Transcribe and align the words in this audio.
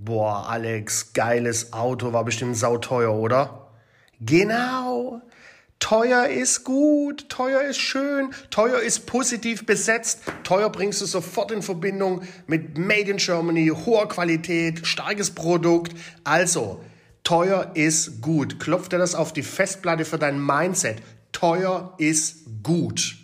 Boah, 0.00 0.48
Alex, 0.48 1.12
geiles 1.12 1.72
Auto, 1.72 2.12
war 2.12 2.24
bestimmt 2.24 2.56
sauteuer, 2.56 3.12
oder? 3.12 3.72
Genau. 4.20 5.20
Teuer 5.80 6.28
ist 6.28 6.62
gut, 6.62 7.28
teuer 7.28 7.62
ist 7.62 7.78
schön, 7.78 8.30
teuer 8.50 8.78
ist 8.78 9.06
positiv 9.06 9.66
besetzt, 9.66 10.20
teuer 10.44 10.70
bringst 10.70 11.00
du 11.00 11.06
sofort 11.06 11.50
in 11.50 11.62
Verbindung 11.62 12.22
mit 12.46 12.78
Made 12.78 13.10
in 13.10 13.16
Germany, 13.16 13.72
hoher 13.86 14.08
Qualität, 14.08 14.86
starkes 14.86 15.32
Produkt. 15.32 15.96
Also, 16.22 16.80
teuer 17.24 17.72
ist 17.74 18.20
gut. 18.20 18.60
Klopf 18.60 18.88
dir 18.88 18.98
das 18.98 19.16
auf 19.16 19.32
die 19.32 19.42
Festplatte 19.42 20.04
für 20.04 20.18
dein 20.18 20.40
Mindset. 20.40 20.98
Teuer 21.32 21.94
ist 21.98 22.44
gut. 22.62 23.16